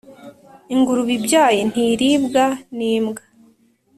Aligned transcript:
Ingurube 0.73 1.11
ibyaye 1.19 1.59
ntiribwa 1.69 2.45
n’imbwa. 2.77 3.23